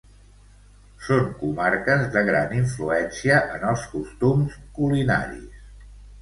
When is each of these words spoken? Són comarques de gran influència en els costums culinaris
Són 1.07 1.27
comarques 1.41 2.01
de 2.15 2.23
gran 2.29 2.55
influència 2.61 3.37
en 3.59 3.67
els 3.73 3.85
costums 3.93 4.57
culinaris 4.81 5.63